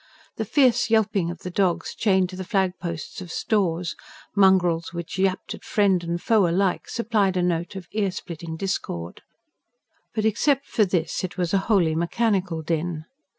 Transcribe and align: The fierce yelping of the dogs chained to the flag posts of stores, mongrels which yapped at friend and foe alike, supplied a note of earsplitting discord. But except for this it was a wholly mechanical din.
The 0.37 0.45
fierce 0.45 0.89
yelping 0.89 1.29
of 1.29 1.41
the 1.41 1.51
dogs 1.51 1.93
chained 1.93 2.29
to 2.29 2.35
the 2.35 2.43
flag 2.43 2.79
posts 2.79 3.21
of 3.21 3.31
stores, 3.31 3.95
mongrels 4.35 4.93
which 4.93 5.19
yapped 5.19 5.53
at 5.53 5.63
friend 5.63 6.03
and 6.03 6.19
foe 6.19 6.47
alike, 6.47 6.89
supplied 6.89 7.37
a 7.37 7.43
note 7.43 7.75
of 7.75 7.87
earsplitting 7.93 8.57
discord. 8.57 9.21
But 10.15 10.25
except 10.25 10.65
for 10.65 10.85
this 10.85 11.23
it 11.23 11.37
was 11.37 11.53
a 11.53 11.59
wholly 11.69 11.93
mechanical 11.93 12.63
din. 12.63 13.05